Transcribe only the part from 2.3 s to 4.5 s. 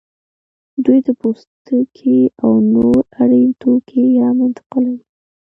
او نور اړین توکي هم